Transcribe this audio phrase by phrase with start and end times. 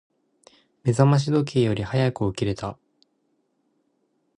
[0.81, 2.75] 目覚まし時計より早く起きれた。